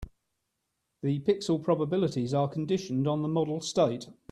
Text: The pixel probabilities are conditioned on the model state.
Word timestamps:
The 1.03 1.19
pixel 1.19 1.61
probabilities 1.61 2.33
are 2.33 2.47
conditioned 2.47 3.07
on 3.07 3.21
the 3.21 3.27
model 3.27 3.61
state. 3.61 4.07